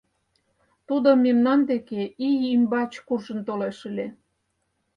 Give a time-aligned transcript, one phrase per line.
[0.87, 4.07] Тудо мемнан деке ий ӱмбач куржын толеш ыле.